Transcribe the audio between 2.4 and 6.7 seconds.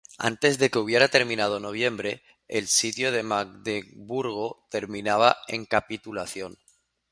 el sitio de Magdeburgo terminaba en capitulación.